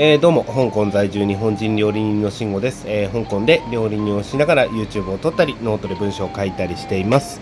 [0.00, 7.40] えー、どうも香港在住日本人料理人の慎吾です、えー、香港で料理人をしながら YouTube を撮ったりノートで文章を書いたりしています、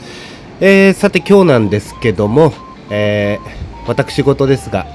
[0.61, 2.55] えー、さて今日なんですけども、
[2.89, 3.39] え
[3.87, 4.87] 私事ですが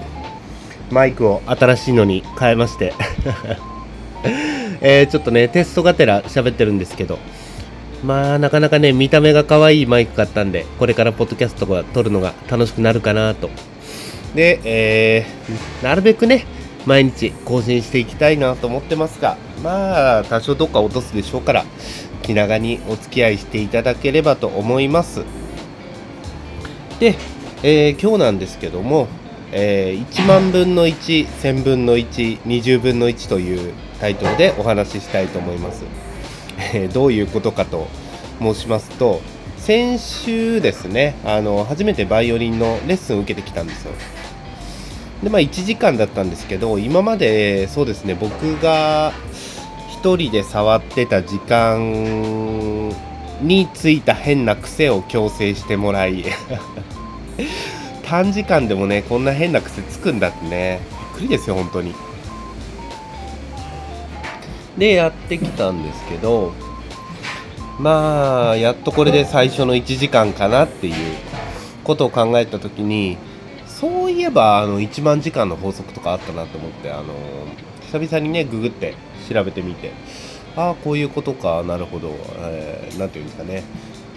[0.89, 2.95] マイクを新しいのに変えまして
[4.81, 7.19] えちょっとねテストがてら喋ってるんですけど
[8.03, 13.51] まあなかなかね見た目が可愛いマイク買ったんでこれからポッドキャストが撮るのが楽しくなるかなと。
[14.33, 15.25] で、え
[15.83, 16.45] なるべくね
[16.85, 21.65] 毎日更新していきたいなと思ってますが、まあ、多少どっか落とすでしょうから、
[22.23, 25.23] 気長にお付き合いしていただければと思います。
[26.99, 27.15] で、
[27.63, 29.07] えー、今日なんですけども、
[29.51, 35.83] えー、1万分の1、1000分の1、20分の1というタイトルでお話ししたいと思います。
[36.73, 37.87] えー、どういうことかと
[38.39, 39.21] 申しますと、
[39.57, 43.91] 先週ですね、あの初めてバイオリンのレッスンを受けてきたんですよ。
[45.23, 49.11] でまあ1時間だったんですけど今までそうですね僕が
[50.01, 52.89] 1人で触ってた時間
[53.41, 56.25] についた変な癖を矯正してもらい
[58.03, 60.79] 短時間でもねこんな変な癖つくんだってね
[61.15, 61.93] びっくりですよ本当に。
[64.77, 66.53] でやってきたんですけど
[67.77, 70.93] まあやっとこれで最初の1時間かなっていう
[71.83, 73.17] ことを考えた時に
[74.11, 77.13] そういえばあの1万時間の法則とかあったなと思ってあの
[77.79, 78.93] 久々にねググって
[79.29, 79.93] 調べてみて
[80.57, 82.17] ああこういうことかなるほど何、
[82.51, 83.63] えー、て言うんですかね。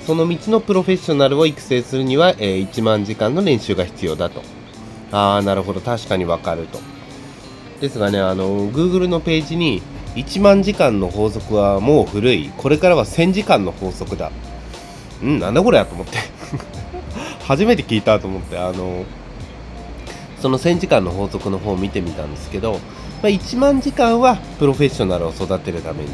[0.05, 4.43] その道のプロフェッショナルを育成するには、えー、1万時間の練習が必要だと。
[5.13, 6.81] ああなるほど確かにわかると。
[7.81, 9.81] ですがねあの Google のページに
[10.17, 12.51] 1万時間の法則はもう古い。
[12.57, 14.33] これからは1000時間の法則だ。
[15.23, 16.19] うんなんだこれやと思って。
[17.47, 19.05] 初めて聞いたと思ってあの
[20.45, 22.79] その1000時間の法則の方を見てみたんですけど、ま
[23.23, 26.11] あ、1万時間はプロフェッショナルを育てるために。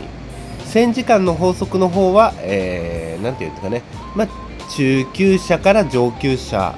[0.67, 3.83] 1000時間の法則の方は、えー、て言うんですかね、
[4.14, 4.29] まあ、
[4.70, 6.77] 中級者から上級者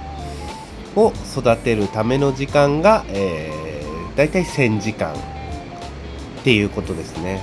[0.97, 5.12] を育てるための時間が、えー、だいたい1000時間。
[5.12, 7.43] っていうことですね。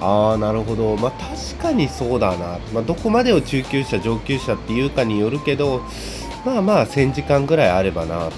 [0.00, 0.94] ああなるほど。
[0.96, 5.82] まあ確かにそうだな、まあ、どこまでを中級者上級者っていうかによるけど
[6.44, 8.34] まあまあ1000時間ぐらいあればなと。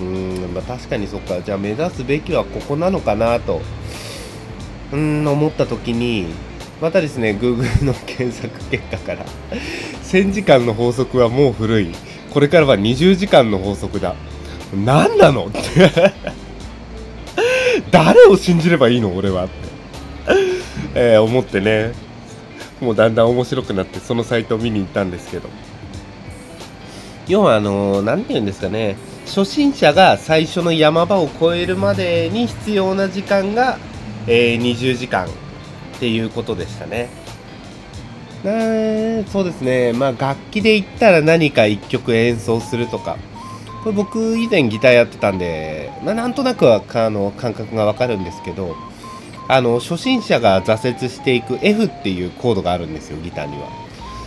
[0.00, 1.40] うん、まあ、確かにそっか。
[1.40, 3.60] じゃあ目指すべきはここなのかなと。
[4.92, 6.26] うん思った時に
[6.80, 9.24] またですね Google の検索結果から。
[10.02, 11.92] 1000時間の法則はもう古い。
[12.32, 14.14] これからは20時間の法則だ。
[14.74, 15.46] 何なの？
[15.46, 15.60] って。
[17.90, 19.14] 誰を信じればいいの？
[19.14, 19.54] 俺はって、
[20.94, 21.92] え、思ってね。
[22.80, 25.48] もうだんだん面白くなってそのサイトを見に行ったんですけど。
[27.28, 28.96] 要はあの何て言うんですかね
[29.26, 33.78] 初心者が最初の山場を越えるまでに必要な時間が、
[34.26, 35.28] えー、20時間っ
[35.98, 37.08] ていうことでしたね。
[39.28, 43.16] そうですね、まあ、楽器で言ったら何か1曲演奏するとか、
[43.82, 48.76] これ僕以前ギターやってたんで、まあ、なんとなくはあの感覚がわかるんですけど、
[49.48, 53.70] あの初心者が挫折していく F っていうコードがあるんですよ、ギターには。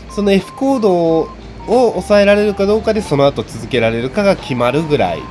[0.10, 1.30] その F コード
[1.68, 5.22] を抑えられるかどうかでその後続けられるかが決まるぐらい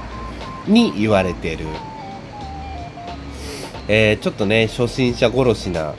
[0.66, 1.66] に言われてる、
[3.88, 5.94] えー、ちょっとね初心者殺しな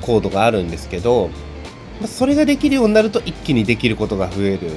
[0.00, 1.30] コードがあるんですけど
[2.06, 4.70] それができるようになると一気にできることが増える。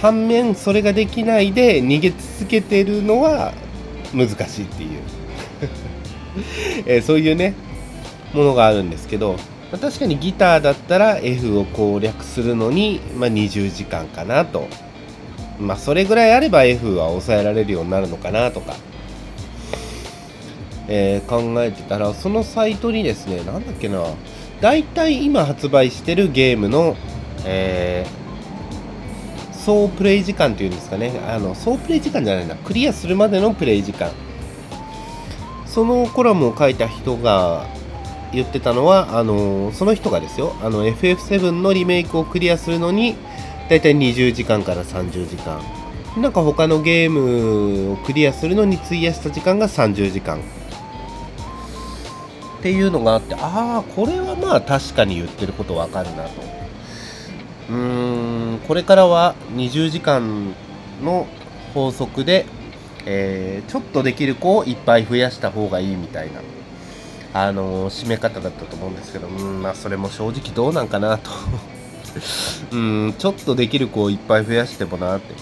[0.00, 3.52] 反面それができないで逃げ続けてるのは
[4.14, 5.00] 難しいっていう。
[6.86, 7.54] えー、そういうね
[8.32, 9.36] ものがあるんですけど
[9.72, 14.68] ま、確かにギターだったら F を攻略するのに、まあ、20時間かなと。
[15.60, 18.74] まあ、それぐらいあれば F は抑えられるようになるのかなとか、
[20.88, 24.02] えー、考えてたら、そのサイトにですね、なんだっけな、
[24.60, 26.96] 大体今発売してるゲームの、
[27.44, 34.10] えー、総プレイ時間っていうんですかね、あの、総プレイ時間じゃないな、クリアするまでのプレイ時間。
[35.66, 37.66] そのコラムを書いた人が
[38.32, 43.16] 言ってたのはあのその人がですよあの FF7 のリメイクをクリアするのに
[43.68, 45.60] だいたい20時間から30時間。
[46.16, 50.40] なんか他のゲームをクリアするのに費やした時間が30時間。
[52.58, 56.42] っていうのがあってああこれはまあ確かに言ってることわかるなと。
[57.70, 60.54] うーんこれからは20時間
[61.02, 61.26] の
[61.72, 62.46] 法則で、
[63.06, 66.40] えー、ちょっとできる子をいっぱい増やした方がいいみたいな。
[67.32, 71.30] あの締め方だったと思うんですけど、うん、まあそれも正直どうなんかなと。
[72.72, 75.34] うん、ちょっとできる子をいっぱい増やしてもなって。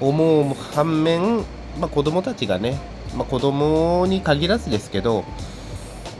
[0.00, 1.38] 思う反面、
[1.78, 2.78] まあ、子供たちがね
[3.16, 5.24] まあ、子供に限らずですけど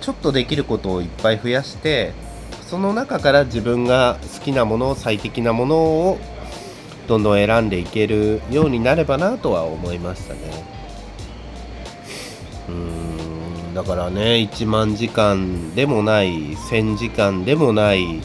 [0.00, 2.12] ちょっとできることをいっぱい増やして
[2.62, 6.18] その中から自分が好きなもの最適なものを
[7.08, 10.40] どんどん選んでいけるようになればなとは思いましたね。
[12.68, 13.13] うん。
[13.74, 18.20] だからね1万時間でもない1000時間でもない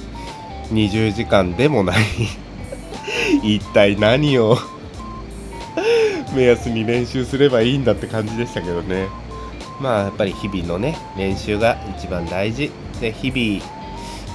[0.71, 1.97] 20時間でもない
[3.43, 4.57] 一体何を
[6.35, 9.07] 目安に練習すればいいんだって感じでしたけどね。
[9.81, 12.69] まあやっぱり日々のね練習が一番大事。
[13.01, 13.79] で日々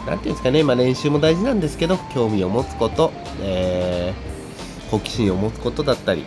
[0.07, 6.25] 何ていうんですかね、まあ、練習も大事なんですけど興味を持つこと、えー、好奇心を持つことだったり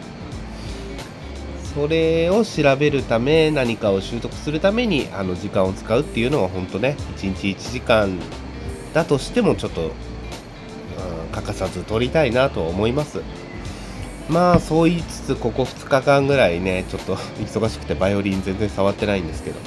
[1.77, 8.19] それを調べるため何かを習得するためにあの時間を使うっていうのは本当ね1日1時間
[8.95, 9.91] だとしてもちょっと、うん、
[11.33, 13.21] 欠かさず取りたいなと思います。
[14.27, 17.15] まあそう言いつつここ2日間ぐらいねちょっと
[17.45, 19.59] 忙しくてバイオリン全然触ってないんですけど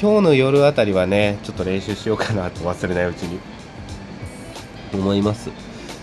[0.00, 3.40] 今日の夜あたりはねちょっと練習しようかなと忘れないうちに
[4.92, 5.50] 思います。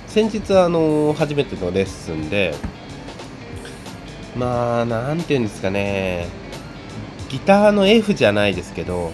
[0.08, 2.54] 先日あの初めてのレッスンで
[4.36, 6.28] まあ何て言うんですかね。
[7.30, 9.14] ギターの F じゃないですけど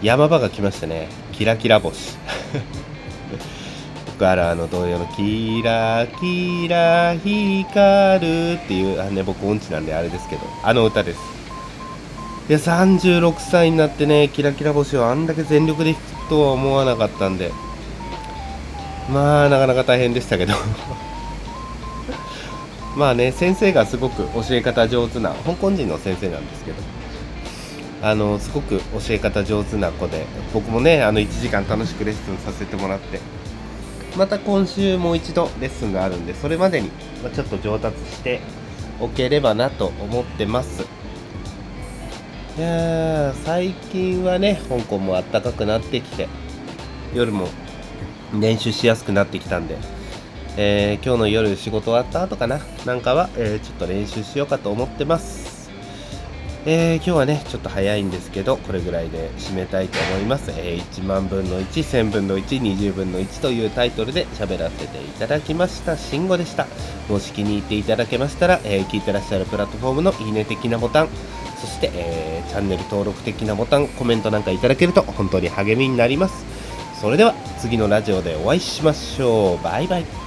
[0.00, 1.08] 山場が来ましたね。
[1.32, 2.16] キラキラ星。
[4.06, 11.18] 僕あるあの同様のキラキラ光るっていうあね僕音痴なんであれですけどあの歌です。
[12.48, 17.52] いや36歳になってねキラキラ星をあんだけ全力で弾くとは思わなかったんで
[19.08, 20.54] まあなかなか大変でしたけど。
[22.96, 26.76] まあね先生がすごく教え方上手な香港人の先生なんですけど。
[28.04, 33.20] あのすごく教え方上手な子で僕もねあの1時間楽しくレッスンさせてもらって。
[34.16, 36.90] また今週もう一度レッスンがあるんでそれまでに
[37.32, 38.40] ちょっと上達して
[39.00, 40.84] おければなと思ってます。
[42.58, 46.28] いや最近はね香港も暖かくなってきて
[47.14, 47.48] 夜も
[48.38, 49.78] 練習しやすくなってきたんで
[50.56, 52.60] えー、今日の夜仕事終わった後かな？
[52.84, 55.70] なんかは、えー、ちょっと練習しようかと思ってます。
[56.64, 60.52] えー、今日はね、ちょっと早いんですけど、これぐらいで締めたいと思います。
[60.52, 65.96] え1万分の1、1000分の1、20分の1というタイトルで喋らせていただきました。
[65.96, 66.68] 慎吾でした。
[67.08, 71.08] もし気に入っていただけましたら、え聞いてらっしゃるプラットフォームのいいね的なボタン、
[71.60, 76.44] そして、えチャンネル登録的なボタン、コメントなんかいただけると本当に励みになります。
[77.00, 79.64] それでは次のラジオでお会いしましょう。
[79.64, 80.21] バイバイ。